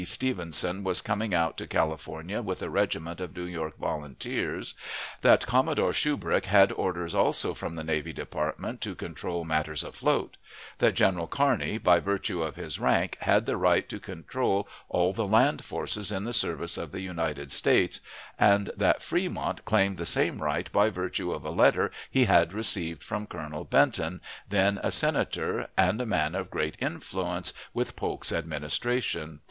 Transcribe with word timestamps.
Stevenson 0.03 0.83
was 0.83 0.99
coming 0.99 1.31
out 1.31 1.57
to 1.59 1.67
California 1.67 2.41
with 2.41 2.63
a 2.63 2.71
regiment 2.71 3.21
of 3.21 3.35
New 3.35 3.43
York 3.43 3.77
Volunteers; 3.77 4.73
that 5.21 5.45
Commodore 5.45 5.91
Shubrick 5.93 6.45
had 6.45 6.71
orders 6.71 7.13
also 7.13 7.53
from 7.53 7.75
the 7.75 7.83
Navy 7.83 8.11
Department 8.11 8.81
to 8.81 8.95
control 8.95 9.43
matters 9.45 9.83
afloat; 9.83 10.37
that 10.79 10.95
General 10.95 11.27
Kearney, 11.27 11.77
by 11.77 11.99
virtue 11.99 12.41
of 12.41 12.55
his 12.55 12.79
rank, 12.79 13.15
had 13.21 13.45
the 13.45 13.57
right 13.57 13.87
to 13.89 13.99
control 13.99 14.67
all 14.89 15.13
the 15.13 15.27
land 15.27 15.63
forces 15.63 16.11
in 16.11 16.23
the 16.23 16.33
service 16.33 16.79
of 16.79 16.91
the 16.91 17.01
United 17.01 17.51
States; 17.51 17.99
and 18.39 18.71
that 18.75 19.03
Fremont 19.03 19.63
claimed 19.65 19.99
the 19.99 20.05
same 20.07 20.41
right 20.41 20.71
by 20.71 20.89
virtue 20.89 21.31
of 21.31 21.45
a 21.45 21.51
letter 21.51 21.91
he 22.09 22.25
had 22.25 22.53
received 22.53 23.03
from 23.03 23.27
Colonel 23.27 23.65
Benton, 23.65 24.19
then 24.49 24.79
a 24.81 24.91
Senator, 24.91 25.69
and 25.77 26.01
a 26.01 26.07
man 26.07 26.33
of 26.33 26.49
great 26.49 26.73
influence 26.79 27.53
with 27.71 27.95
Polk's 27.95 28.31
Administration. 28.31 29.39